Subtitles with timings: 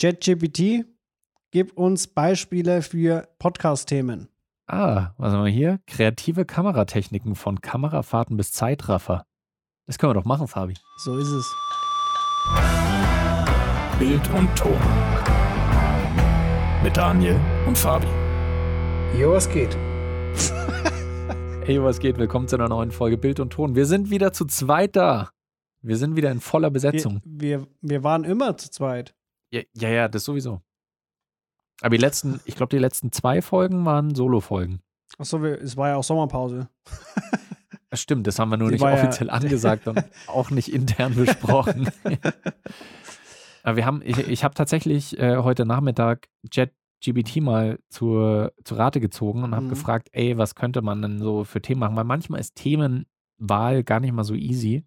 [0.00, 0.84] ChatGPT,
[1.50, 4.28] gib uns Beispiele für Podcast-Themen.
[4.68, 5.80] Ah, was haben wir hier?
[5.88, 9.26] Kreative Kameratechniken von Kamerafahrten bis Zeitraffer.
[9.88, 10.74] Das können wir doch machen, Fabi.
[10.98, 11.52] So ist es.
[13.98, 14.78] Bild und Ton.
[16.84, 18.06] Mit Daniel und Fabi.
[19.18, 19.76] Jo, was geht?
[21.64, 22.16] Hey, was geht?
[22.16, 23.74] Willkommen zu einer neuen Folge Bild und Ton.
[23.74, 25.30] Wir sind wieder zu zweit da.
[25.82, 27.20] Wir sind wieder in voller Besetzung.
[27.24, 29.14] Wir, wir, wir waren immer zu zweit.
[29.50, 30.60] Ja, ja, ja, das sowieso.
[31.80, 34.80] Aber die letzten, ich glaube, die letzten zwei Folgen waren Solo-Folgen.
[35.16, 36.68] Achso, es war ja auch Sommerpause.
[37.90, 40.72] Das stimmt, das haben wir nur Die nicht war ja- offiziell angesagt und auch nicht
[40.72, 41.88] intern besprochen.
[43.62, 49.00] Aber wir haben, ich, ich habe tatsächlich äh, heute Nachmittag JetGBT mal zur, zur Rate
[49.00, 49.70] gezogen und habe Mhm.
[49.70, 51.96] gefragt, ey, was könnte man denn so für Themen machen?
[51.96, 54.84] Weil manchmal ist Themenwahl gar nicht mal so easy.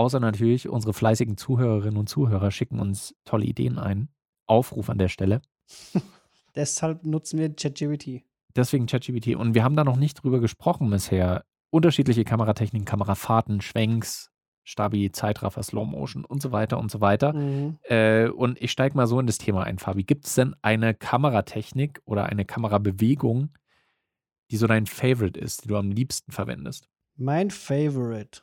[0.00, 4.08] Außer natürlich, unsere fleißigen Zuhörerinnen und Zuhörer schicken uns tolle Ideen ein.
[4.46, 5.42] Aufruf an der Stelle.
[6.54, 8.24] Deshalb nutzen wir ChatGPT.
[8.56, 9.36] Deswegen ChatGPT.
[9.36, 11.44] Und wir haben da noch nicht drüber gesprochen bisher.
[11.68, 14.30] Unterschiedliche Kameratechniken, Kamerafahrten, Schwenks,
[14.64, 17.34] Stabi, Zeitraffer, Slow Motion und so weiter und so weiter.
[17.34, 17.76] Mhm.
[17.82, 20.04] Äh, und ich steige mal so in das Thema ein, Fabi.
[20.04, 23.50] Gibt es denn eine Kameratechnik oder eine Kamerabewegung,
[24.50, 26.88] die so dein Favorite ist, die du am liebsten verwendest?
[27.16, 28.40] Mein Favorite.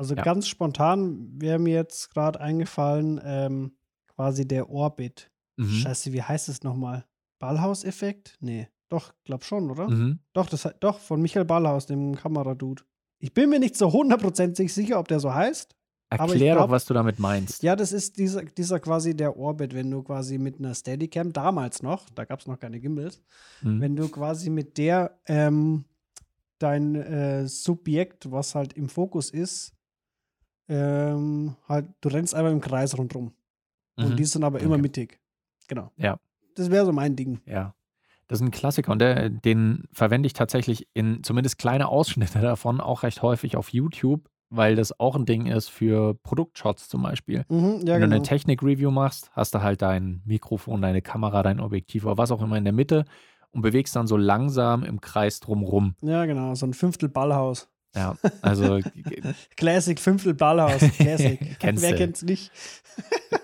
[0.00, 0.22] Also Ja.
[0.22, 3.72] ganz spontan wäre mir jetzt gerade eingefallen, ähm,
[4.14, 5.30] quasi der Orbit.
[5.58, 5.68] Mhm.
[5.68, 7.04] Scheiße, wie heißt es nochmal?
[7.38, 8.36] Ballhaus-Effekt?
[8.40, 8.68] Nee.
[8.88, 9.88] Doch, glaub schon, oder?
[9.90, 10.20] Mhm.
[10.32, 12.82] Doch, das, doch, von Michael Ballhaus, dem Kameradude.
[13.18, 15.76] Ich bin mir nicht so hundertprozentig sicher, ob der so heißt.
[16.08, 17.62] Erklär glaub- doch, was du damit meinst.
[17.62, 21.82] Ja, das ist dieser, dieser quasi der Orbit, wenn du quasi mit einer Steadicam, damals
[21.82, 23.22] noch, da gab es noch keine Gimbals,
[23.62, 23.80] Mhm.
[23.82, 25.84] wenn du quasi mit der ähm,
[26.58, 29.72] dein äh, Subjekt, was halt im Fokus ist,
[30.70, 33.32] ähm, halt, du rennst einfach im Kreis rundrum.
[33.96, 34.04] Mhm.
[34.04, 34.82] Und die sind aber immer Okay.
[34.82, 35.20] mittig.
[35.68, 35.90] Genau.
[35.96, 36.18] Ja.
[36.54, 37.40] Das wäre so mein Ding.
[37.44, 37.74] Ja.
[38.28, 42.80] Das ist ein Klassiker und der, den verwende ich tatsächlich in zumindest kleine Ausschnitte davon
[42.80, 47.44] auch recht häufig auf YouTube, weil das auch ein Ding ist für Produktshots zum Beispiel.
[47.48, 48.14] Mhm, ja, Wenn du genau.
[48.16, 52.42] eine Technik-Review machst, hast du halt dein Mikrofon, deine Kamera, dein Objektiv oder was auch
[52.42, 53.04] immer in der Mitte
[53.50, 55.96] und bewegst dann so langsam im Kreis drumrum.
[56.02, 56.54] Ja, genau.
[56.54, 57.68] So ein Fünftel Ballhaus.
[57.94, 58.78] Ja, also
[59.56, 60.78] Classic Fünftel Ballhaus.
[60.96, 61.38] Classic.
[61.58, 62.52] Kennst Wer kennt's nicht?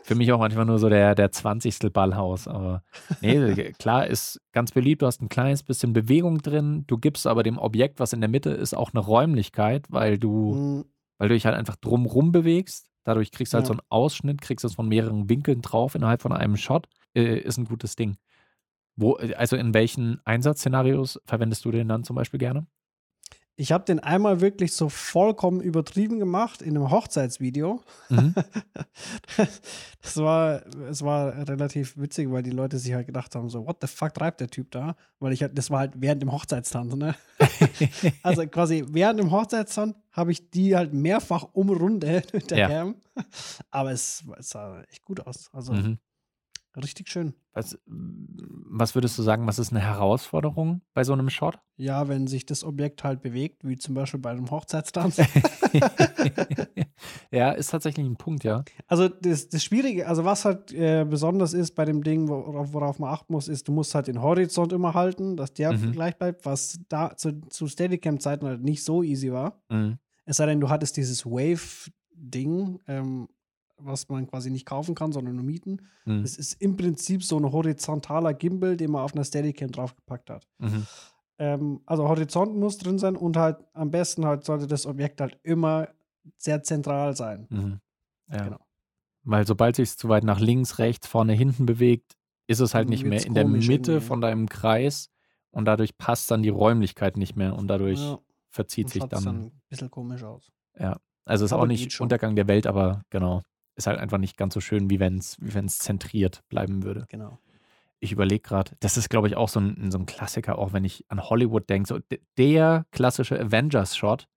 [0.04, 1.92] für mich auch manchmal nur so der, der 20.
[1.92, 2.46] Ballhaus.
[2.46, 2.82] Aber
[3.20, 5.02] nee, klar, ist ganz beliebt.
[5.02, 6.84] Du hast ein kleines bisschen Bewegung drin.
[6.86, 10.54] Du gibst aber dem Objekt, was in der Mitte ist, auch eine Räumlichkeit, weil du,
[10.54, 10.84] Mhm.
[11.18, 12.88] weil du dich halt einfach drumrum bewegst.
[13.02, 13.68] Dadurch kriegst du halt Ja.
[13.68, 16.86] so einen Ausschnitt, kriegst es von mehreren Winkeln drauf innerhalb von einem Shot.
[17.14, 18.16] Äh, ist ein gutes Ding.
[18.96, 22.66] Wo, also in welchen Einsatzszenarios verwendest du den dann zum Beispiel gerne?
[23.58, 27.82] Ich habe den einmal wirklich so vollkommen übertrieben gemacht in einem Hochzeitsvideo.
[28.10, 28.34] Mhm.
[30.02, 33.78] Das war, es war relativ witzig, weil die Leute sich halt gedacht haben, so, what
[33.80, 34.94] the fuck treibt der Typ da?
[35.18, 37.16] Weil ich halt, das war halt während dem Hochzeitstanz, ne?
[38.22, 42.94] Also quasi während dem Hochzeitstanz habe ich die halt mehrfach umrundet mit der Ja.
[43.72, 45.50] Aber es, es sah echt gut aus.
[45.52, 45.98] Also Mhm.
[46.76, 47.34] Richtig schön.
[47.52, 51.58] Was, was würdest du sagen, was ist eine Herausforderung bei so einem Shot?
[51.76, 55.16] Ja, wenn sich das Objekt halt bewegt, wie zum Beispiel bei einem Hochzeitstanz.
[57.30, 58.64] ja, ist tatsächlich ein Punkt, ja.
[58.86, 62.98] Also das, das Schwierige, also was halt äh, besonders ist bei dem Ding, worauf, worauf
[62.98, 65.92] man achten muss, ist, du musst halt den Horizont immer halten, dass der Mhm.
[65.92, 69.60] gleich bleibt, was da zu, zu Steadicam-Zeiten halt nicht so easy war.
[69.68, 69.98] Mhm.
[70.24, 73.28] Es sei denn, du hattest dieses Wave-Ding, ähm,
[73.78, 75.88] was man quasi nicht kaufen kann, sondern nur mieten.
[76.04, 76.22] Mhm.
[76.22, 80.46] Es ist im Prinzip so ein horizontaler Gimbal, den man auf einer Steadicam draufgepackt hat.
[80.58, 80.86] Mhm.
[81.38, 85.38] Ähm, also Horizont muss drin sein und halt am besten halt sollte das Objekt halt
[85.42, 85.88] immer
[86.38, 87.46] sehr zentral sein.
[87.50, 87.80] Mhm.
[88.32, 88.44] Ja.
[88.44, 88.60] Genau.
[89.24, 92.14] Weil sobald sich zu weit nach links, rechts, vorne, hinten bewegt,
[92.46, 94.06] ist es halt Dann nicht mehr in der Mitte irgendwie.
[94.06, 95.10] von deinem Kreis
[95.50, 98.18] und dadurch passt dann die Räumlichkeit nicht mehr und dadurch Ja,
[98.50, 99.36] verzieht und sich schaut's dann.
[99.46, 100.50] ein bisschen komisch aus.
[101.24, 102.00] Also ist aber auch nicht.
[102.00, 103.42] Untergang der Welt, aber genau,
[103.76, 107.06] ist halt einfach nicht ganz so schön, wie wenn es wie wenn's zentriert bleiben würde.
[107.08, 107.38] Genau.
[108.00, 110.84] Ich überlege gerade, das ist, glaube ich, auch so ein, so ein Klassiker, auch wenn
[110.84, 111.88] ich an Hollywood denke.
[111.88, 111.98] So,
[112.36, 114.28] der klassische Avengers-Shot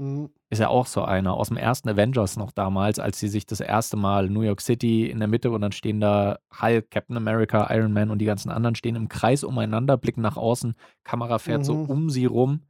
[0.00, 0.30] Mhm.
[0.48, 3.58] ist ja auch so einer aus dem ersten Avengers noch damals, als sie sich das
[3.58, 7.66] erste Mal New York City in der Mitte und dann stehen da Hulk, Captain America,
[7.74, 11.64] Iron Man und die ganzen anderen stehen im Kreis umeinander, blicken nach außen, Kamera fährt
[11.64, 11.86] so Mhm.
[11.86, 12.62] um sie rum.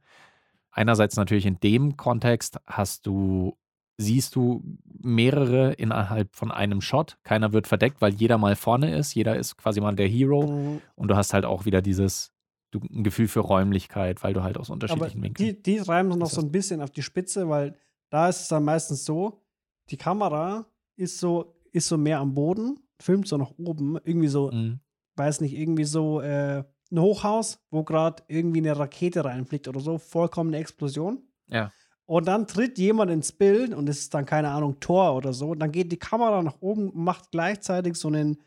[0.71, 3.55] Einerseits natürlich in dem Kontext hast du,
[4.01, 4.63] siehst du
[5.01, 7.17] mehrere innerhalb von einem Shot.
[7.23, 10.81] Keiner wird verdeckt, weil jeder mal vorne ist, jeder ist quasi mal der Hero Mhm.
[10.95, 12.31] und du hast halt auch wieder dieses
[12.71, 15.55] du, ein Gefühl für Räumlichkeit, weil du halt aus Aber unterschiedlichen Winkeln.
[15.55, 17.75] die, die treiben noch so ein bisschen auf die Spitze, weil
[18.09, 19.41] da ist es dann meistens so,
[19.89, 24.51] die Kamera ist so, ist so mehr am Boden, filmt so nach oben, irgendwie so,
[24.51, 24.79] Mhm.
[25.15, 29.97] weiß nicht, irgendwie so äh, ein Hochhaus, wo gerade irgendwie eine Rakete reinfliegt oder so,
[29.97, 31.23] vollkommene Explosion.
[31.47, 31.71] Ja.
[32.09, 35.49] Und dann tritt jemand ins Bild und es ist dann, keine Ahnung, Tor oder so.
[35.51, 38.41] Und dann geht die Kamera nach oben, macht gleichzeitig so einen,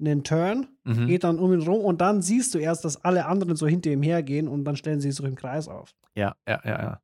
[0.00, 1.08] einen Turn, Mhm.
[1.08, 3.90] geht dann um ihn rum und dann siehst du erst, dass alle anderen so hinter
[3.90, 5.94] ihm hergehen und dann stellen sie sich so im Kreis auf.
[6.14, 7.00] Ja, ja, ja, ja.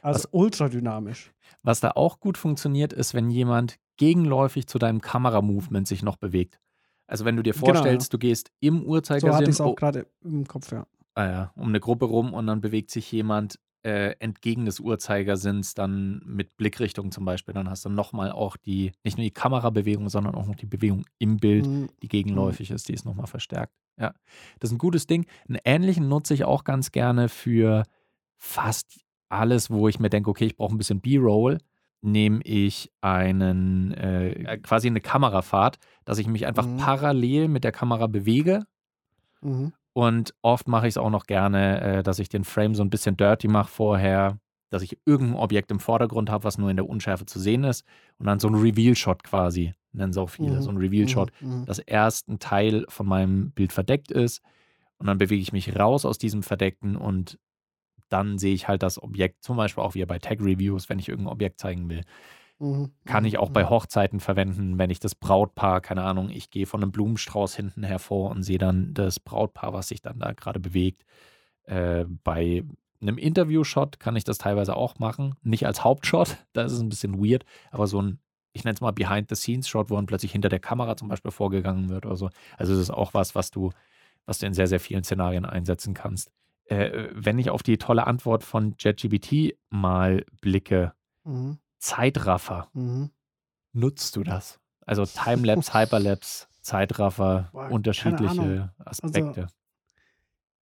[0.00, 1.30] Also ultra dynamisch.
[1.62, 6.58] Was da auch gut funktioniert, ist, wenn jemand gegenläufig zu deinem Kameramovement sich noch bewegt.
[7.06, 9.72] Also wenn du dir Genau, vorstellst, du gehst im So hatte ich Uhrzeigersinn es auch
[9.72, 10.86] oh, gerade im Kopf, ja.
[11.14, 15.74] ah ja, um eine Gruppe rum und dann bewegt sich jemand äh, entgegen des Uhrzeigersinns,
[15.74, 17.54] dann mit Blickrichtung zum Beispiel.
[17.54, 21.04] Dann hast du nochmal auch die, nicht nur die Kamerabewegung, sondern auch noch die Bewegung
[21.18, 21.88] im Bild, Mhm.
[22.02, 23.74] die gegenläufig ist, die ist nochmal verstärkt.
[23.98, 24.12] Ja,
[24.58, 25.26] das ist ein gutes Ding.
[25.48, 27.84] Einen ähnlichen nutze ich auch ganz gerne für
[28.38, 31.58] fast alles, wo ich mir denke, okay, ich brauche ein bisschen B-Roll,
[32.02, 36.76] nehme ich einen, äh, quasi eine Kamerafahrt, dass ich mich einfach Mhm.
[36.76, 38.64] parallel mit der Kamera bewege
[39.42, 39.72] Mhm.
[39.94, 42.90] Und oft mache ich es auch noch gerne, äh, dass ich den Frame so ein
[42.90, 44.38] bisschen dirty mache vorher,
[44.70, 47.86] dass ich irgendein Objekt im Vordergrund habe, was nur in der Unschärfe zu sehen ist.
[48.18, 50.62] Und dann so ein Reveal-Shot quasi, nennen es auch viele, Mhm.
[50.62, 51.64] so ein Reveal-Shot, Mhm.
[51.66, 54.42] dass erst ein Teil von meinem Bild verdeckt ist.
[54.98, 57.38] Und dann bewege ich mich raus aus diesem Verdeckten und
[58.10, 61.32] dann sehe ich halt das Objekt, zum Beispiel auch wieder bei Tag-Reviews, wenn ich irgendein
[61.32, 62.02] Objekt zeigen will.
[62.64, 62.90] Mhm.
[63.04, 63.70] Kann ich auch bei Mhm.
[63.70, 68.30] Hochzeiten verwenden, wenn ich das Brautpaar, keine Ahnung, ich gehe von einem Blumenstrauß hinten hervor
[68.30, 71.04] und sehe dann das Brautpaar, was sich dann da gerade bewegt.
[71.64, 72.64] Äh, bei
[73.00, 75.34] einem Interview-Shot kann ich das teilweise auch machen.
[75.42, 78.18] Nicht als Hauptshot, da ist es ein bisschen weird, aber so ein,
[78.52, 82.06] ich nenne es mal Behind-the-Scenes-Shot, wo dann plötzlich hinter der Kamera zum Beispiel vorgegangen wird
[82.06, 82.30] oder so.
[82.56, 83.72] Also das ist auch was, was du,
[84.26, 86.30] was du in sehr, sehr vielen Szenarien einsetzen kannst.
[86.66, 90.94] Äh, wenn ich auf die tolle Antwort von JetGBT mal blicke,
[91.26, 91.58] Mhm.
[91.84, 93.10] Zeitraffer, Mhm.
[93.74, 94.58] nutzt du das?
[94.86, 98.70] Also Timelapse, Hyperlapse, Zeitraffer, Boah, unterschiedliche Ahnung.
[98.78, 99.48] Aspekte.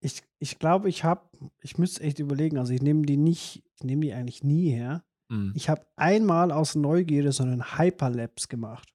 [0.01, 1.23] Ich, ich glaube, ich habe,
[1.61, 5.05] ich müsste echt überlegen, also ich nehme die nicht, ich nehme die eigentlich nie her.
[5.29, 5.53] Mhm.
[5.55, 8.89] Ich habe einmal aus Neugierde so einen Hyperlapse gemacht.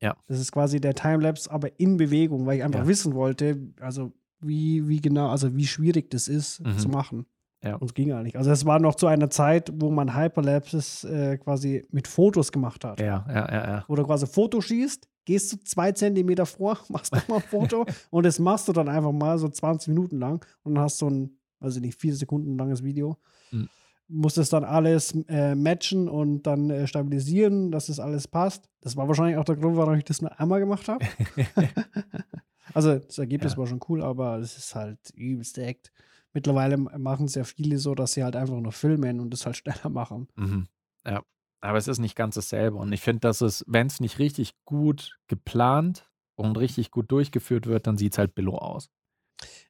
[0.00, 0.16] Ja.
[0.26, 2.86] Das ist quasi der Timelapse, aber in Bewegung, weil ich einfach Ja.
[2.88, 6.78] wissen wollte, also wie, wie genau, also wie schwierig das ist Mhm.
[6.78, 7.26] zu machen.
[7.62, 7.74] Ja.
[7.76, 8.36] Und es ging eigentlich.
[8.38, 12.84] Also es war noch zu einer Zeit, wo man Hyperlapses äh, quasi mit Fotos gemacht
[12.84, 13.00] hat.
[13.00, 13.84] Ja, ja, ja, ja.
[13.88, 18.24] Wo du quasi Foto schießt, gehst du zwei Zentimeter vor, machst nochmal ein Foto und
[18.24, 21.38] das machst du dann einfach mal so 20 Minuten lang und dann hast du ein,
[21.60, 23.16] weiß ich nicht, vier Sekunden langes Video.
[23.50, 23.68] Mhm.
[24.10, 28.70] Musst es dann alles äh, matchen und dann äh, stabilisieren, dass das alles passt.
[28.80, 31.04] Das war wahrscheinlich auch der Grund, warum ich das nur einmal gemacht habe.
[32.74, 33.58] also das Ergebnis Ja.
[33.58, 35.92] war schon cool, aber es ist halt übelst Act.
[36.34, 39.56] Mittlerweile machen es ja viele so, dass sie halt einfach nur filmen und das halt
[39.58, 40.28] schneller machen.
[40.36, 40.68] Mhm.
[41.06, 41.22] Ja.
[41.60, 42.76] Aber es ist nicht ganz dasselbe.
[42.76, 47.66] Und ich finde, dass es, wenn es nicht richtig gut geplant und richtig gut durchgeführt
[47.66, 48.90] wird, dann sieht es halt billo aus.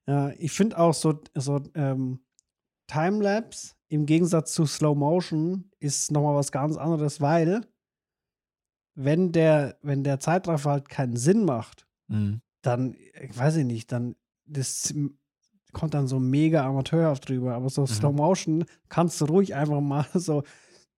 [0.06, 2.20] Ja, ich finde auch so, so ähm,
[2.88, 7.66] Timelapse im Gegensatz zu Slow Motion ist nochmal was ganz anderes, weil
[8.94, 12.40] wenn der, wenn der Zeitraffer halt keinen Sinn macht, Mhm.
[12.62, 14.16] dann, ich weiß ich nicht, dann
[14.46, 14.94] das
[15.72, 17.54] kommt dann so mega amateurhaft drüber.
[17.54, 17.86] Aber so Mhm.
[17.86, 20.42] Slow Motion kannst du ruhig einfach mal so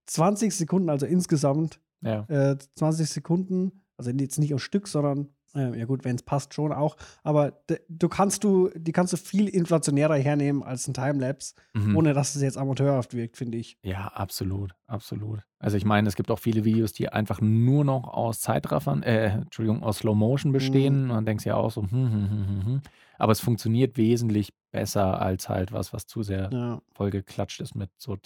[0.06, 2.24] 20 Sekunden, also insgesamt Ja.
[2.28, 6.54] äh, 20 Sekunden, also jetzt nicht am Stück, sondern äh, ja gut, wenn es passt
[6.54, 11.54] schon auch, aber du kannst du, die kannst du viel inflationärer hernehmen als ein Timelapse,
[11.74, 11.96] Mhm.
[11.96, 13.76] ohne dass es jetzt amateurhaft wirkt, finde ich.
[13.82, 15.40] Ja, absolut, absolut.
[15.58, 19.30] Also ich meine, es gibt auch viele Videos, die einfach nur noch aus Zeitraffern, äh,
[19.42, 21.02] Entschuldigung, aus Slow Motion bestehen.
[21.02, 22.80] Und dann denkst du ja auch so, hm, hm, hm, hm, hm.
[23.20, 26.80] Aber es funktioniert wesentlich besser als halt was, was zu sehr Ja.
[26.92, 28.18] vollgeklatscht ist mit so äh,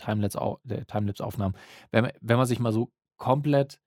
[0.87, 1.55] Timelapse-Aufnahmen.
[1.91, 3.81] Wenn, man- wenn man sich mal so komplett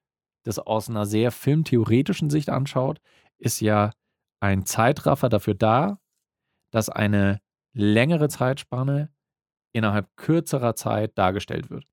[0.43, 2.99] das aus einer sehr filmtheoretischen Sicht anschaut,
[3.37, 3.91] ist ja
[4.39, 5.99] ein Zeitraffer dafür da,
[6.71, 7.39] dass eine
[7.73, 9.09] längere Zeitspanne
[9.73, 11.85] innerhalb kürzerer Zeit dargestellt wird.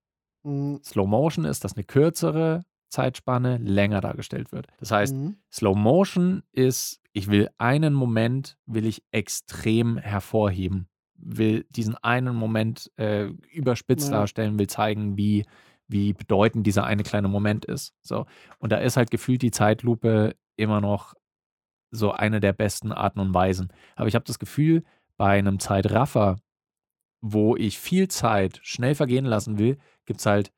[0.45, 0.81] Mhm.
[0.83, 4.69] Slow Motion ist, dass eine kürzere Zeitspanne länger dargestellt wird.
[4.79, 5.37] Das heißt, Mhm.
[5.53, 12.91] Slow Motion ist, ich will einen Moment, will ich extrem hervorheben, will diesen einen Moment
[12.97, 14.19] äh, überspitzt Ja.
[14.19, 15.47] darstellen, will zeigen, wie,
[15.87, 17.95] wie bedeutend dieser eine kleine Moment ist.
[18.03, 18.27] So.
[18.59, 21.15] Und da ist halt gefühlt die Zeitlupe immer noch
[21.93, 23.73] so eine der besten Arten und Weisen.
[23.95, 24.83] Aber ich habe das Gefühl,
[25.17, 26.41] bei einem Zeitraffer,
[27.21, 30.53] wo ich viel Zeit schnell vergehen lassen will, gibt es halt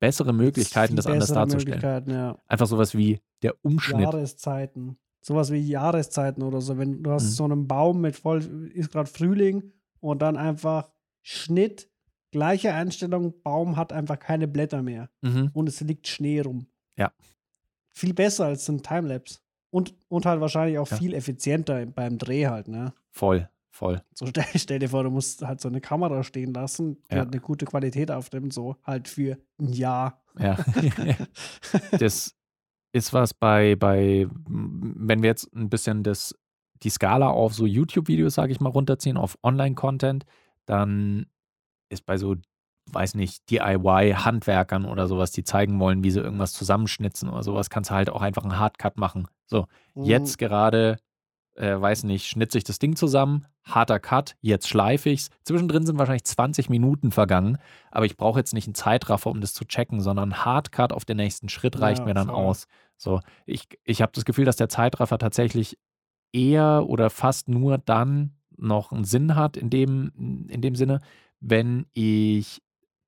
[0.00, 2.10] bessere Möglichkeiten, Viel das anders darzustellen.
[2.10, 2.36] Ja.
[2.48, 4.00] Einfach sowas wie der Umschnitt.
[4.00, 4.98] Jahreszeiten.
[5.20, 6.78] Sowas wie Jahreszeiten oder so.
[6.78, 7.28] Wenn du hast Mhm.
[7.30, 10.90] so einen Baum mit voll, ist gerade Frühling und dann einfach
[11.22, 11.90] Schnitt,
[12.30, 15.50] gleiche Einstellung, Baum hat einfach keine Blätter mehr Mhm.
[15.52, 16.66] und es liegt Schnee rum.
[16.96, 17.12] Ja.
[17.90, 19.38] Viel besser als ein Timelapse.
[19.70, 20.96] Und, und halt wahrscheinlich auch Ja.
[20.96, 22.94] viel effizienter beim Dreh halt, ne?
[23.10, 24.00] Voll, voll.
[24.14, 27.20] So stell, stell dir vor, du musst halt so eine Kamera stehen lassen, die Ja.
[27.22, 30.22] halt eine gute Qualität aufnimmt, so halt für ein Jahr.
[30.38, 30.56] Ja.
[31.98, 32.34] das
[32.98, 36.34] ist was bei, bei, wenn wir jetzt ein bisschen das,
[36.82, 40.24] die Skala auf so YouTube-Videos, sage ich mal, runterziehen, auf Online-Content,
[40.66, 41.26] dann
[41.88, 42.36] ist bei so,
[42.92, 47.90] weiß nicht, DIY-Handwerkern oder sowas, die zeigen wollen, wie sie irgendwas zusammenschnitzen oder sowas, kannst
[47.90, 49.26] du halt auch einfach einen Hardcut machen.
[49.46, 50.04] So, Mhm.
[50.04, 50.98] jetzt gerade,
[51.56, 55.30] äh, weiß nicht, schnitze ich das Ding zusammen, harter Cut, jetzt schleife ich's.
[55.44, 57.58] Zwischendrin sind wahrscheinlich 20 Minuten vergangen,
[57.90, 61.16] aber ich brauche jetzt nicht einen Zeitraffer, um das zu checken, sondern Hardcut auf den
[61.16, 62.36] nächsten Schritt reicht Ja, mir dann voll.
[62.36, 62.66] aus.
[62.98, 65.78] So, ich, ich habe das Gefühl, dass der Zeitraffer tatsächlich
[66.32, 71.00] eher oder fast nur dann noch einen Sinn hat, in dem, in dem Sinne,
[71.40, 72.60] wenn ich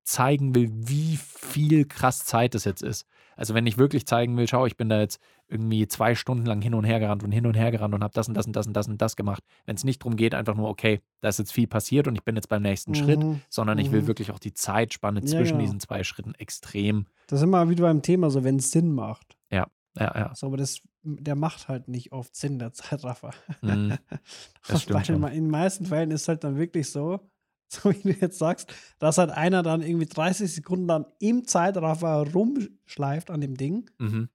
[0.03, 3.05] zeigen will, wie viel krass Zeit das jetzt ist.
[3.35, 6.61] Also wenn ich wirklich zeigen will, schau, ich bin da jetzt irgendwie zwei Stunden lang
[6.61, 8.55] hin und her gerannt und hin und her gerannt und habe das und das und
[8.55, 9.43] das und das und das gemacht.
[9.65, 12.23] Wenn es nicht darum geht, einfach nur, okay, da ist jetzt viel passiert und ich
[12.23, 13.41] bin jetzt beim nächsten Schritt, Mhm.
[13.49, 14.07] sondern ich will Mhm.
[14.07, 15.61] wirklich auch die Zeitspanne Ja, zwischen genau.
[15.65, 17.05] diesen zwei Schritten extrem.
[17.27, 19.37] Das ist immer wieder beim Thema, so wenn es Sinn macht.
[19.51, 20.35] Ja, ja.
[20.35, 23.31] So, aber das, der macht halt nicht oft Sinn, der Zeitraffer.
[23.61, 23.97] Mhm.
[24.67, 25.23] Das stimmt schon.
[25.23, 27.19] in den meisten Fällen ist es halt dann wirklich so,
[27.67, 32.31] so wie du jetzt sagst, dass halt einer dann irgendwie 30 Sekunden dann im Zeitraffer
[32.31, 33.89] rumschleift an dem Ding.
[33.97, 34.29] Mhm.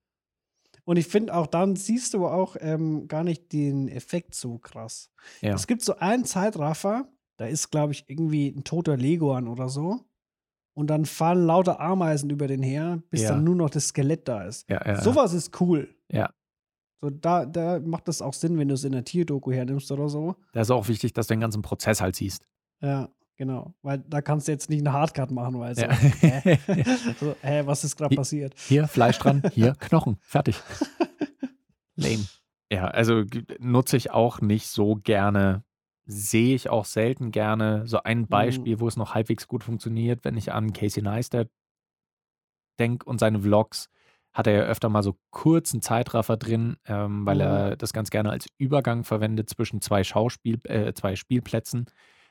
[0.85, 5.11] Und ich finde auch dann siehst du auch ähm, gar nicht den Effekt so krass.
[5.41, 5.55] Ja.
[5.55, 7.09] Es gibt so einen Zeitraffer,
[7.39, 10.07] da ist, glaube ich, irgendwie ein toter Lego an oder so.
[10.76, 13.30] Und dann fallen lauter Ameisen über den her, bis Ja.
[13.30, 14.68] dann nur noch das Skelett da ist.
[14.68, 15.88] Ja, ja, Sowas ist cool.
[16.12, 16.30] Ja.
[17.00, 20.09] So, da, da macht das auch Sinn, wenn du es in der Tierdoku hernimmst oder
[20.11, 20.35] so.
[20.52, 22.47] Da ist auch wichtig, dass du den ganzen Prozess halt siehst.
[22.83, 23.75] Ja, genau.
[23.80, 25.92] Weil da kannst du jetzt nicht einen Hardcut machen, weil so, Ja.
[25.92, 26.59] hä?
[27.21, 28.52] so, hä, was ist gerade passiert?
[28.59, 30.18] Hier Fleisch dran, hier Knochen.
[30.21, 30.56] Fertig.
[31.97, 32.26] Lame.
[32.71, 33.25] Ja, also
[33.61, 35.64] nutze ich auch nicht so gerne.
[36.09, 37.87] Sehe ich auch selten gerne.
[37.87, 41.49] So ein Beispiel, wo es noch halbwegs gut funktioniert, wenn ich an Casey Neistat
[42.79, 43.89] denke und seine Vlogs,
[44.33, 47.41] hat er ja öfter mal so kurzen Zeitraffer drin, ähm, weil Mhm.
[47.41, 51.87] er das ganz gerne als Übergang verwendet zwischen zwei Schauspiel, äh, zwei Spielplätzen,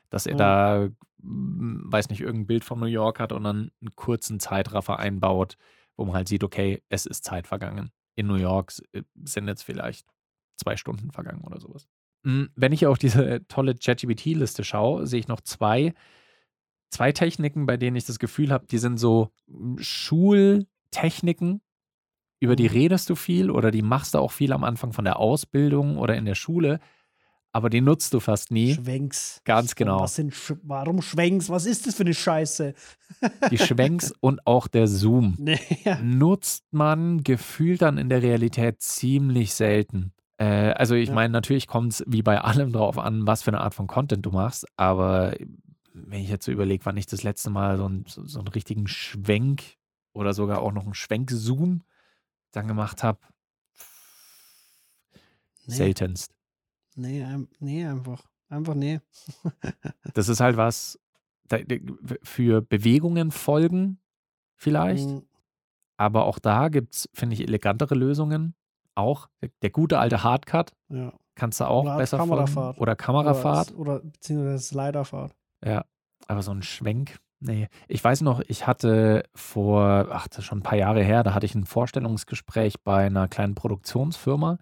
[0.08, 0.36] dass er Mhm.
[0.36, 4.98] da, mm, weiß nicht, irgendein Bild von New York hat und dann einen kurzen Zeitraffer
[5.00, 5.56] einbaut,
[5.96, 7.90] wo man halt sieht, okay, es ist Zeit vergangen.
[8.14, 10.06] In New York äh, sind jetzt vielleicht
[10.56, 11.88] zwei Stunden vergangen oder sowas.
[12.26, 15.94] Mm, Wenn ich auf diese tolle ChatGPT-Liste schaue, sehe ich noch zwei,
[16.90, 21.60] zwei Techniken, bei denen ich das Gefühl habe, die sind so mm, Schultechniken,
[22.40, 22.70] über die Mhm.
[22.74, 26.16] redest du viel oder die machst du auch viel am Anfang von der Ausbildung oder
[26.16, 26.80] in der Schule,
[27.52, 28.74] aber die nutzt du fast nie.
[28.74, 29.40] Schwenks.
[29.44, 30.00] Ganz genau.
[30.00, 31.48] Was sind, warum Schwenks?
[31.48, 32.74] Was ist das für eine Scheiße?
[33.50, 35.36] Die Schwenks und auch der Zoom
[35.84, 35.98] ja.
[36.02, 40.12] nutzt man gefühlt dann in der Realität ziemlich selten.
[40.38, 41.14] Äh, also ich Ja.
[41.14, 44.24] meine, natürlich kommt es wie bei allem drauf an, was für eine Art von Content
[44.26, 45.34] du machst, aber
[45.92, 48.48] wenn ich jetzt so überlege, wann ich das letzte Mal so, ein, so, so einen
[48.48, 49.62] richtigen Schwenk
[50.12, 51.82] oder sogar auch noch einen Schwenk-Zoom
[52.52, 53.18] dann gemacht habe,
[55.66, 55.74] Nee.
[55.74, 56.32] seltenst.
[56.94, 57.26] Nee,
[57.58, 58.24] nee, einfach.
[58.48, 59.00] Einfach nee.
[60.14, 60.98] Das ist halt was
[61.48, 61.58] da-
[62.22, 63.98] für Bewegungen folgen
[64.54, 65.22] vielleicht, Mhm.
[65.96, 68.54] aber auch da gibt es, finde ich, elegantere Lösungen.
[68.96, 69.28] Auch
[69.62, 71.12] der, gute alte Hardcut Ja.
[71.36, 72.54] kannst du auch Oder besser Kamerafahrt.
[72.76, 72.80] folgen.
[72.80, 73.70] Oder Kamerafahrt.
[73.76, 75.34] Oder, oder beziehungsweise Sliderfahrt.
[75.64, 75.84] Ja,
[76.26, 77.68] aber so ein Schwenk, nee.
[77.88, 81.34] Ich weiß noch, ich hatte vor, ach, das ist schon ein paar Jahre her, da
[81.34, 84.58] hatte ich ein Vorstellungsgespräch bei einer kleinen Produktionsfirma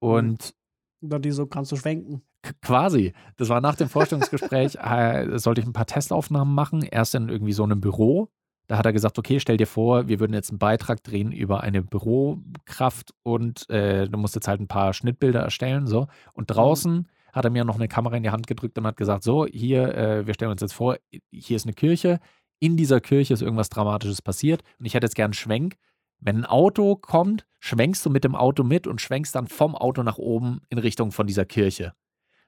[0.00, 0.54] und Und
[1.00, 2.22] dann die so kannst du schwenken.
[2.62, 3.12] Quasi.
[3.36, 6.82] Das war nach dem Vorstellungsgespräch, äh, sollte ich ein paar Testaufnahmen machen.
[6.82, 8.28] Erst in irgendwie so einem Büro.
[8.66, 11.60] Da hat er gesagt, okay, stell dir vor, wir würden jetzt einen Beitrag drehen über
[11.62, 15.86] eine Bürokraft und äh, du musst jetzt halt ein paar Schnittbilder erstellen.
[15.86, 16.06] So.
[16.32, 19.22] Und draußen hat er mir noch eine Kamera in die Hand gedrückt und hat gesagt,
[19.22, 20.96] so, hier, äh, wir stellen uns jetzt vor,
[21.30, 22.20] hier ist eine Kirche.
[22.60, 25.76] In dieser Kirche ist irgendwas Dramatisches passiert und ich hätte jetzt gern einen Schwenk.
[26.20, 30.02] Wenn ein Auto kommt, schwenkst du mit dem Auto mit und schwenkst dann vom Auto
[30.02, 31.92] nach oben in Richtung von dieser Kirche.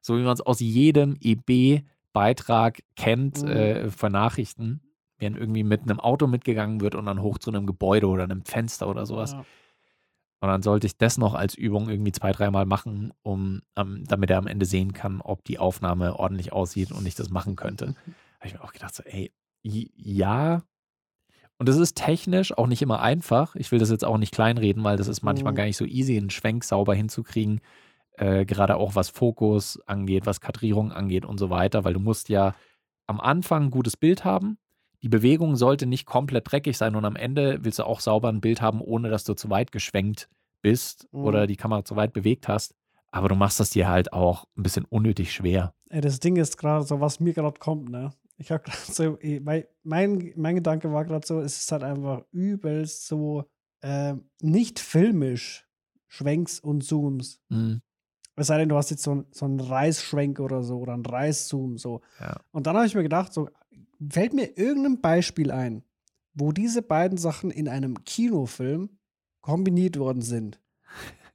[0.01, 3.49] So wie man es aus jedem EB-Beitrag kennt Mhm.
[3.49, 4.81] äh, von Nachrichten,
[5.19, 8.43] wenn irgendwie mit einem Auto mitgegangen wird und dann hoch zu einem Gebäude oder einem
[8.45, 9.33] Fenster oder sowas.
[9.33, 9.45] Ja.
[10.41, 14.31] Und dann sollte ich das noch als Übung irgendwie zwei, dreimal machen, um, ähm, damit
[14.31, 17.95] er am Ende sehen kann, ob die Aufnahme ordentlich aussieht und ich das machen könnte.
[18.39, 19.33] habe ich mir auch gedacht, so, ey,
[19.63, 20.63] ja.
[21.59, 23.57] Und es ist technisch auch nicht immer einfach.
[23.57, 25.57] Ich will das jetzt auch nicht kleinreden, weil das ist manchmal Mhm.
[25.57, 27.61] gar nicht so easy, einen Schwenk sauber hinzukriegen.
[28.19, 32.29] Äh, gerade auch was Fokus angeht, was Kadrierung angeht und so weiter, weil du musst
[32.29, 32.55] ja
[33.07, 34.59] am Anfang ein gutes Bild haben.
[35.03, 38.41] Die Bewegung sollte nicht komplett dreckig sein und am Ende willst du auch sauber ein
[38.41, 40.29] Bild haben, ohne dass du zu weit geschwenkt
[40.62, 41.21] bist Mhm.
[41.25, 42.75] oder die Kamera zu weit bewegt hast.
[43.12, 45.73] Aber du machst das dir halt auch ein bisschen unnötig schwer.
[45.91, 48.12] Ey, das Ding ist gerade so, was mir gerade kommt, ne?
[48.37, 52.23] Ich habe gerade so, eh, mein, mein, Gedanke war gerade so, es ist halt einfach
[52.33, 53.45] übelst so
[53.83, 55.67] äh, nicht filmisch
[56.09, 57.41] Schwenks und Zooms.
[57.49, 57.81] Mhm.
[58.38, 61.07] Es sei denn, du hast jetzt so, ein- so einen Reißschwenk oder so oder einen
[61.07, 62.03] Reißzoom so.
[62.21, 62.37] Ja.
[62.50, 63.49] Und dann habe ich mir gedacht, so,
[64.11, 65.83] fällt mir irgendein Beispiel ein,
[66.35, 68.91] wo diese beiden Sachen in einem Kinofilm
[69.41, 70.61] kombiniert worden sind.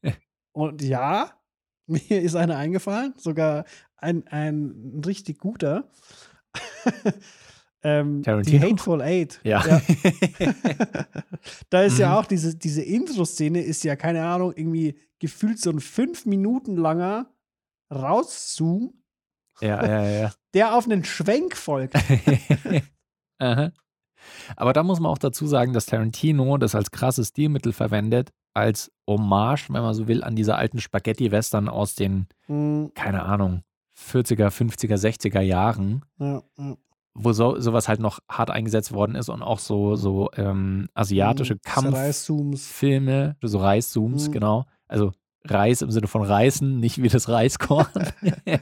[0.51, 1.32] Und ja,
[1.88, 3.65] mir ist einer eingefallen, sogar
[3.98, 5.89] ein, ein richtig guter.
[7.84, 8.60] ähm, die?
[8.60, 9.39] Hateful Eight.
[9.44, 9.63] Ja.
[11.70, 12.15] da ist ja Mhm.
[12.15, 17.32] auch diese, diese Intro-Szene, ist ja, keine Ahnung, irgendwie gefühlt so ein fünf Minuten langer
[17.91, 19.00] Rauszoom,
[19.62, 20.32] ja, ja, ja.
[20.53, 21.96] der auf einen Schwenk folgt.
[23.39, 23.72] Aha.
[24.56, 28.91] Aber da muss man auch dazu sagen, dass Tarantino das als krasses Stilmittel verwendet, als
[29.08, 33.63] Hommage, wenn man so will, an diese alten Spaghetti-Western aus den, Hm, keine Ahnung,
[33.98, 36.77] 40er, 50er, 60er Jahren, ja, ja.
[37.13, 41.53] wo so, sowas halt noch hart eingesetzt worden ist und auch so, so ähm, asiatische
[41.56, 44.32] Hm, diese Kampffilme, so Reißzooms, Mhm.
[44.32, 44.65] genau.
[44.88, 47.88] Also Reis im Sinne von Reißen, nicht wie das Reiskorn.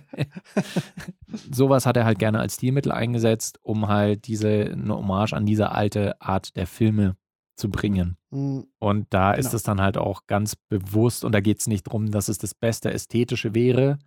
[1.52, 5.72] Sowas hat er halt gerne als Stilmittel eingesetzt, um halt diese eine Hommage an diese
[5.72, 7.16] alte Art der Filme
[7.56, 8.18] zu bringen.
[8.32, 9.56] Hm, Und da ist Genau.
[9.58, 12.54] es dann halt auch ganz bewusst, und da geht es nicht darum, dass es das
[12.54, 14.00] beste Ästhetische wäre,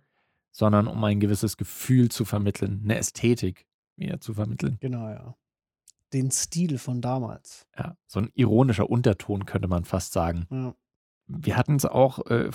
[0.51, 4.77] sondern um ein gewisses Gefühl zu vermitteln, eine Ästhetik wieder zu vermitteln.
[4.81, 5.35] genau, ja.
[6.13, 7.65] Den Stil von damals.
[7.77, 10.45] Ja, so ein ironischer Unterton könnte man fast sagen.
[10.51, 10.75] Ja.
[11.27, 12.49] Wir hatten es auch äh,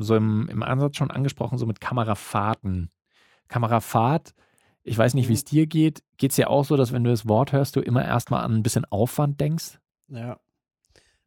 [0.00, 2.90] so im, im Ansatz schon angesprochen, so mit Kamerafahrten.
[3.48, 4.34] Kamerafahrt,
[4.82, 6.02] ich weiß nicht, wie es dir geht.
[6.16, 8.54] Geht es dir auch so, dass wenn du das Wort hörst, du immer erstmal an
[8.54, 9.78] ein bisschen Aufwand denkst?
[10.08, 10.38] Ja.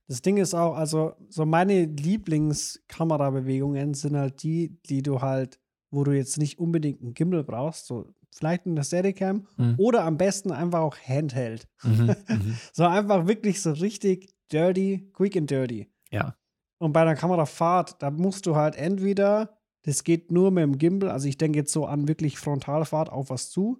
[0.07, 5.59] Das Ding ist auch, also so meine Lieblingskamera-Bewegungen sind halt die, die du halt,
[5.91, 9.75] wo du jetzt nicht unbedingt einen Gimbal brauchst, so vielleicht eine Steadicam Mhm.
[9.77, 11.67] oder am besten einfach auch Handheld.
[11.83, 12.57] Mhm, mhm.
[12.73, 15.89] So einfach wirklich so richtig dirty, quick and dirty.
[16.11, 16.35] Ja.
[16.83, 21.11] Und bei einer Kamerafahrt, da musst du halt entweder, das geht nur mit dem Gimbal,
[21.11, 23.79] also ich denke jetzt so an wirklich Frontalfahrt auf was zu,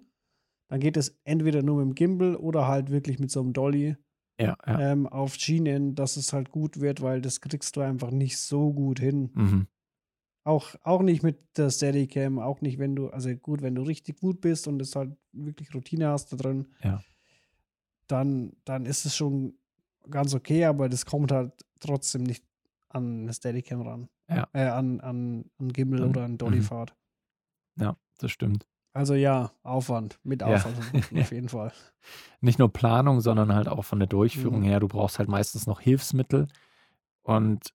[0.68, 3.96] dann geht es entweder nur mit dem Gimbal oder halt wirklich mit so einem Dolly
[4.40, 4.92] Ja, ja.
[4.92, 8.72] ähm, auf Schienen, dass es halt gut wird, weil das kriegst du einfach nicht so
[8.72, 9.30] gut hin.
[9.34, 9.66] Mhm.
[10.44, 14.18] Auch, auch nicht mit der Steadicam, auch nicht, wenn du, also gut, wenn du richtig
[14.18, 17.02] gut bist und es halt wirklich Routine hast da drin, Ja.
[18.06, 19.58] dann, dann ist es schon
[20.08, 22.44] ganz okay, aber das kommt halt trotzdem nicht
[22.94, 24.08] an eine Steadicam ran.
[24.28, 24.48] Ja.
[24.52, 26.08] Äh, an, an, an Gimbal Mhm.
[26.10, 26.94] oder an Dollyfahrt.
[27.78, 28.66] ja, das stimmt.
[28.92, 30.48] Also ja, Aufwand, mit Ja.
[30.54, 30.76] Aufwand
[31.28, 31.72] auf jeden Fall.
[32.40, 34.64] Nicht nur Planung, sondern halt auch von der Durchführung Mhm.
[34.64, 34.80] her.
[34.80, 36.46] Du brauchst halt meistens noch Hilfsmittel
[37.22, 37.70] und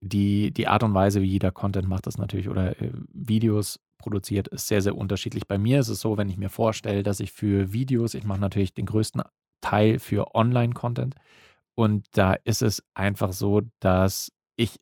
[0.00, 4.48] die, die Art und Weise, wie jeder Content macht, das natürlich oder äh, Videos produziert,
[4.48, 5.46] ist sehr, sehr unterschiedlich.
[5.46, 8.40] Bei mir ist es so, wenn ich mir vorstelle, dass ich für Videos, ich mache
[8.40, 9.22] natürlich den größten
[9.60, 11.16] Teil für Online-Content
[11.74, 14.80] und da ist es einfach so, dass ich,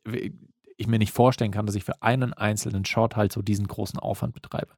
[0.77, 3.99] ich mir nicht vorstellen kann, dass ich für einen einzelnen Shot halt so diesen großen
[3.99, 4.73] Aufwand betreibe.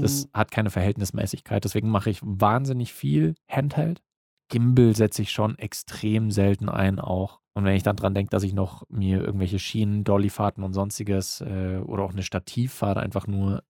[0.00, 0.30] Das Mhm.
[0.34, 1.64] hat keine Verhältnismäßigkeit.
[1.64, 4.02] Deswegen mache ich wahnsinnig viel Handheld.
[4.50, 7.40] Gimbal setze ich schon extrem selten ein auch.
[7.56, 11.40] Und wenn ich dann dran denke, dass ich noch mir irgendwelche Schienen, Dollyfahrten und sonstiges
[11.40, 13.62] äh, oder auch eine Stativfahrt einfach nur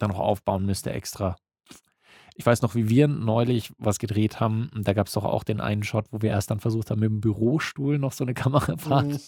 [0.00, 1.36] dann noch aufbauen müsste extra.
[2.36, 4.70] Ich weiß noch, wie wir neulich was gedreht haben.
[4.74, 7.00] Und da gab es doch auch den einen Shot, wo wir erst dann versucht haben,
[7.00, 9.18] mit dem Bürostuhl noch so eine Kamerafahrt Mhm.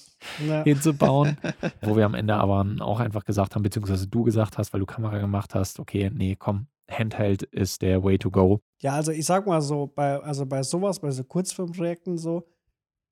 [0.48, 0.62] Ja.
[0.64, 1.36] hinzubauen,
[1.82, 4.86] wo wir am Ende aber auch einfach gesagt haben, beziehungsweise du gesagt hast, weil du
[4.86, 8.60] Kamera gemacht hast, okay, nee, komm, Handheld ist der Way to go.
[8.80, 12.46] Ja, also ich sag mal so, bei, also bei sowas, bei so Kurzfilmprojekten so,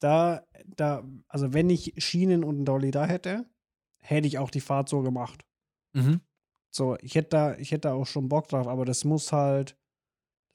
[0.01, 0.43] da,
[0.77, 3.47] da, also wenn ich Schienen und einen Dolly da hätte,
[4.01, 5.45] hätte ich auch die Fahrt so gemacht.
[5.95, 6.21] Mhm.
[6.73, 9.77] So, ich hätte da, ich hätte da auch schon Bock drauf, aber das muss halt,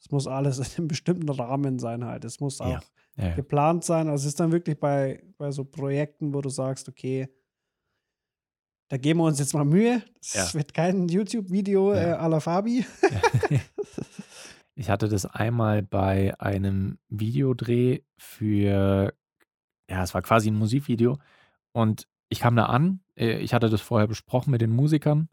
[0.06, 2.26] das muss alles in einem bestimmten Rahmen sein halt.
[2.26, 2.80] Es muss auch Ja.
[3.18, 3.36] Ja, ja.
[3.36, 4.10] geplant sein.
[4.10, 7.30] Also es ist dann wirklich bei, bei so Projekten, wo du sagst, okay,
[8.90, 10.04] da geben wir uns jetzt mal Mühe.
[10.20, 12.86] Es wird kein YouTube-Video äh, à la Fabi.
[14.78, 19.14] Ich hatte das einmal bei einem Videodreh für,
[19.90, 21.18] ja, es war quasi ein Musikvideo
[21.72, 25.30] und ich kam da an, äh, ich hatte das vorher besprochen mit den Musikern,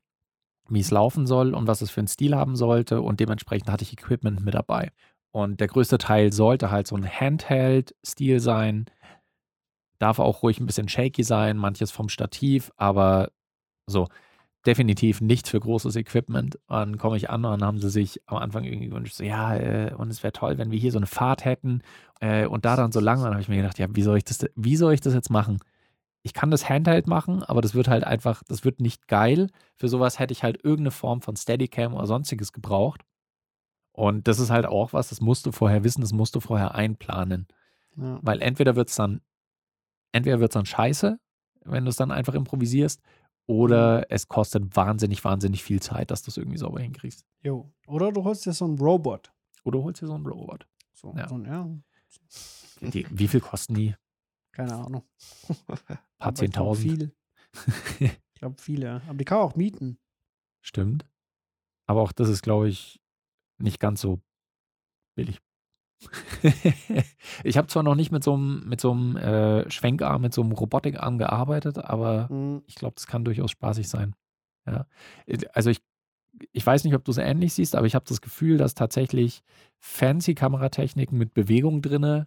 [0.72, 3.85] wie es laufen soll und was es für einen Stil haben sollte und dementsprechend hatte
[3.85, 4.90] ich Equipment mit dabei.
[5.30, 8.87] Und der größte Teil sollte halt so ein Handheld-Stil sein,
[9.98, 13.30] darf auch ruhig ein bisschen shaky sein, manches vom Stativ, aber
[13.87, 14.08] so,
[14.66, 16.58] definitiv nichts für großes Equipment.
[16.68, 19.56] Dann komme ich an und dann haben sie sich am Anfang irgendwie gewünscht, so, ja,
[19.56, 21.82] äh, und es wäre toll, wenn wir hier so eine Fahrt hätten
[22.20, 23.22] äh, und da dann so lang.
[23.22, 25.30] Dann habe ich mir gedacht, ja, wie soll ich das, wie soll ich das jetzt
[25.30, 25.58] machen?
[26.22, 29.48] Ich kann das Handheld machen, aber das wird halt einfach, das wird nicht geil.
[29.76, 33.02] Für sowas hätte ich halt irgendeine Form von Steadicam oder sonstiges gebraucht.
[33.92, 36.74] Und das ist halt auch was, das musst du vorher wissen, das musst du vorher
[36.74, 37.46] einplanen.
[37.96, 38.18] Ja.
[38.22, 39.20] Weil entweder wird es dann,
[40.12, 41.18] entweder wird es dann scheiße,
[41.64, 43.00] wenn du es dann einfach improvisierst,
[43.46, 44.04] oder Mhm.
[44.08, 47.26] es kostet wahnsinnig, wahnsinnig viel Zeit, dass du es irgendwie sauber hinkriegst.
[47.42, 47.72] Jo.
[47.88, 49.32] Oder du holst dir so einen Robot.
[49.64, 50.66] Oder du holst dir so einen Robot.
[50.94, 51.28] So, Ja.
[51.28, 51.68] so ein, ja.
[52.80, 53.94] Die, wie viel kosten die?
[54.52, 55.02] Keine Ahnung.
[55.48, 57.12] Ein paar Zehntausend.
[58.00, 58.10] Viel.
[58.34, 58.86] Ich glaube, viele.
[58.86, 59.00] ja.
[59.08, 59.98] Aber die kann man auch mieten.
[60.60, 61.06] Stimmt.
[61.86, 63.00] Aber auch das ist, glaube ich,
[63.58, 64.20] nicht ganz so
[65.16, 65.40] billig.
[67.44, 70.42] ich habe zwar noch nicht mit so einem, mit so einem äh, Schwenkarm, mit so
[70.42, 72.62] einem Robotikarm gearbeitet, aber Mhm.
[72.66, 74.14] ich glaube, das kann durchaus spaßig sein.
[74.66, 74.86] Ja.
[75.26, 75.80] Äh, Also ich,
[76.52, 79.42] ich weiß nicht, ob du es ähnlich siehst, aber ich habe das Gefühl, dass tatsächlich
[79.78, 82.26] fancy Kameratechniken mit Bewegung drinne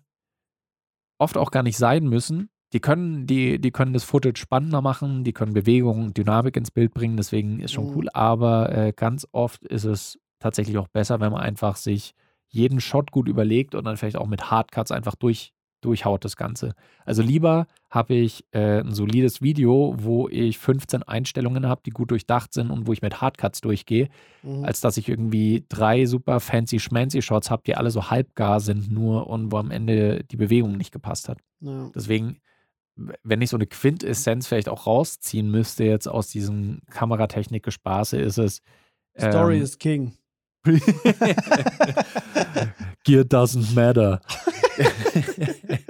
[1.18, 2.50] oft auch gar nicht sein müssen.
[2.74, 6.94] Die können, die, die können das Footage spannender machen, die können Bewegung, Dynamik ins Bild
[6.94, 7.96] bringen, deswegen ist schon Mhm.
[7.96, 8.10] cool.
[8.14, 12.14] Aber äh, ganz oft ist es tatsächlich auch besser, wenn man einfach sich
[12.50, 15.54] jeden Shot gut überlegt und dann vielleicht auch mit Hardcuts einfach durch,
[15.86, 16.74] durchhaut das Ganze.
[17.06, 22.12] Also lieber habe ich äh, ein solides Video, wo ich 15 Einstellungen habe, die gut
[22.12, 24.10] durchdacht sind und wo ich mit Hardcuts durchgehe,
[24.44, 24.66] Mhm.
[24.66, 28.92] als dass ich irgendwie drei super fancy schmancy Shots habe, die alle so halbgar sind
[28.92, 31.38] nur und wo am Ende die Bewegung nicht gepasst hat.
[31.62, 31.90] ja.
[31.96, 32.38] Deswegen,
[33.24, 38.62] wenn ich so eine Quintessenz vielleicht auch rausziehen müsste jetzt aus diesem Kameratechnik-Gespaße, ist es
[39.18, 40.14] Story ähm, is King.
[43.04, 44.22] Gear doesn't matter.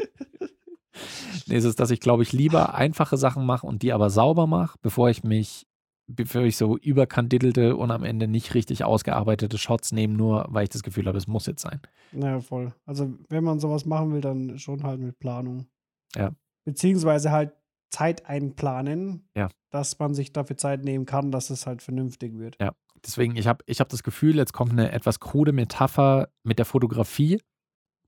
[1.48, 4.48] nee, es ist, dass ich, glaube ich, lieber einfache Sachen mache und die aber sauber
[4.48, 5.68] mache, bevor ich mich,
[6.08, 10.70] bevor ich so überkandidelte und am Ende nicht richtig ausgearbeitete Shots nehme, nur weil ich
[10.70, 11.82] das Gefühl habe, es muss jetzt sein.
[12.12, 12.74] Ja, voll.
[12.86, 15.68] Also, wenn man sowas machen will, dann schon halt mit Planung.
[16.16, 16.32] Ja.
[16.64, 17.54] Beziehungsweise halt
[17.92, 19.50] Zeit einplanen, Ja.
[19.72, 22.58] dass man sich dafür Zeit nehmen kann, dass es halt vernünftig wird.
[23.06, 26.66] Deswegen, ich habe ich hab das Gefühl, jetzt kommt eine etwas krude Metapher mit der
[26.66, 27.40] Fotografie.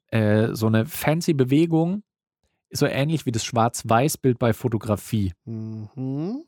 [0.10, 2.04] Äh, so eine fancy Bewegung,
[2.72, 5.34] so ähnlich wie das Schwarz-Weiß-Bild bei Fotografie.
[5.46, 6.44] Mhm.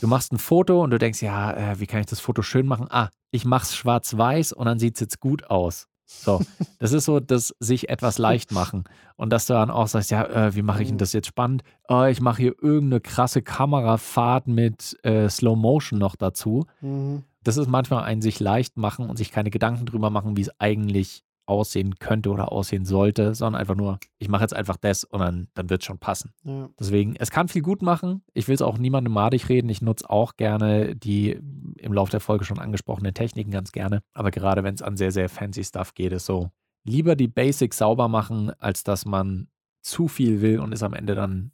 [0.00, 2.66] Du machst ein Foto und du denkst, ja, äh, wie kann ich das Foto schön
[2.66, 2.86] machen?
[2.90, 5.88] Ah, ich mach's schwarz-weiß und dann sieht es jetzt gut aus.
[6.04, 6.40] So,
[6.78, 8.84] das ist so das sich etwas leicht machen.
[9.16, 11.62] Und dass du dann auch sagst, ja, äh, wie mache ich denn das jetzt spannend?
[11.88, 16.66] Oh, ich mache hier irgendeine krasse Kamerafahrt mit äh, Slow Motion noch dazu.
[16.80, 17.24] Mhm.
[17.42, 20.60] Das ist manchmal ein sich leicht machen und sich keine Gedanken drüber machen, wie es
[20.60, 25.20] eigentlich aussehen könnte oder aussehen sollte, sondern einfach nur, ich mache jetzt einfach das und
[25.20, 26.32] dann, dann wird es schon passen.
[26.44, 26.68] Ja.
[26.80, 28.22] Deswegen, es kann viel gut machen.
[28.34, 29.68] Ich will es auch niemandem madig reden.
[29.68, 31.38] Ich nutze auch gerne die
[31.78, 34.02] im Laufe der Folge schon angesprochenen Techniken ganz gerne.
[34.14, 36.50] Aber gerade wenn es an sehr, sehr fancy Stuff geht, ist so,
[36.84, 39.48] lieber die Basics sauber machen, als dass man
[39.82, 41.52] zu viel will und es am Ende dann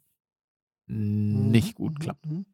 [0.87, 1.99] nicht gut Mhm.
[1.99, 2.25] klappt.
[2.25, 2.45] Mhm.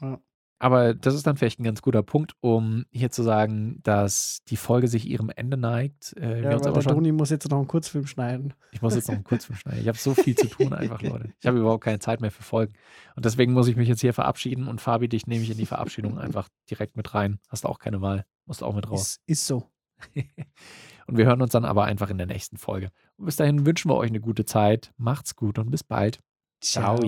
[0.00, 0.18] Ja.
[0.60, 4.56] Aber das ist dann vielleicht ein ganz guter Punkt, um hier zu sagen, dass die
[4.58, 6.14] Folge sich ihrem Ende neigt.
[6.18, 8.52] Äh, Ja, aber der schon, Toni muss jetzt noch einen Kurzfilm schneiden.
[8.70, 9.80] ich muss jetzt noch einen Kurzfilm schneiden.
[9.80, 11.32] Ich habe so viel zu tun einfach, Leute.
[11.40, 12.74] Ich habe überhaupt keine Zeit mehr für Folgen.
[13.16, 15.66] Und deswegen muss ich mich jetzt hier verabschieden und Fabi, dich nehme ich in die
[15.66, 17.38] Verabschiedung einfach direkt mit rein.
[17.48, 18.26] Hast auch keine Wahl.
[18.44, 19.00] Musst auch mit raus.
[19.00, 19.70] Ist, ist so.
[21.06, 22.90] Und wir hören uns dann aber einfach in der nächsten Folge.
[23.16, 24.92] Und bis dahin wünschen wir euch eine gute Zeit.
[24.96, 26.20] Macht's gut und bis bald.
[26.60, 27.00] Ciao.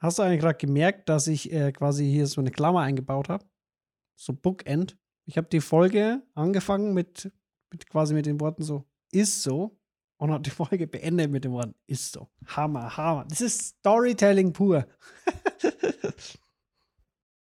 [0.00, 3.44] Hast du eigentlich gerade gemerkt, dass ich äh, quasi hier so eine Klammer eingebaut habe?
[4.16, 4.96] So Bookend.
[5.26, 7.30] Ich habe die Folge angefangen mit,
[7.70, 9.78] mit quasi mit den Worten so, ist so.
[10.16, 12.28] Und hat die Folge beendet mit den Worten, ist so.
[12.46, 13.26] Hammer, Hammer.
[13.28, 14.86] Das ist Storytelling pur.